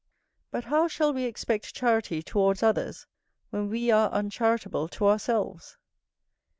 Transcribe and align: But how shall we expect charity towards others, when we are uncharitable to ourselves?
But 0.49 0.63
how 0.63 0.87
shall 0.87 1.13
we 1.13 1.25
expect 1.25 1.75
charity 1.75 2.23
towards 2.23 2.63
others, 2.63 3.05
when 3.51 3.69
we 3.69 3.91
are 3.91 4.09
uncharitable 4.09 4.87
to 4.87 5.05
ourselves? 5.07 5.77